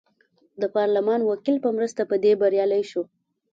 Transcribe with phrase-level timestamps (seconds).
[0.61, 3.03] د پارلمان وکیل په مرسته په دې بریالی شو.